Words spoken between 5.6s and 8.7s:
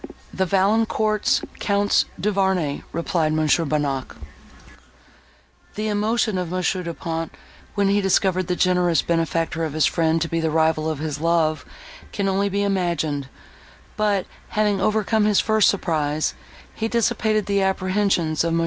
The emotion of Mons. Du Pont, when he discovered the